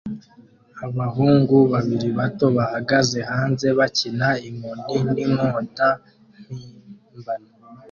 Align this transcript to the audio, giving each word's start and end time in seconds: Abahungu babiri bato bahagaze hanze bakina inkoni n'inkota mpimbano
Abahungu 0.85 1.57
babiri 1.73 2.09
bato 2.19 2.45
bahagaze 2.57 3.19
hanze 3.31 3.67
bakina 3.79 4.27
inkoni 4.47 4.99
n'inkota 5.13 5.89
mpimbano 6.41 7.49